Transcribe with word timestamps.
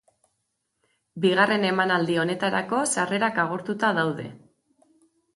Bigarren 1.25 1.65
emanaldi 1.67 2.15
honetarako 2.21 2.79
sarrerak 2.93 3.37
agortuta 3.43 3.91
daude. 3.99 4.27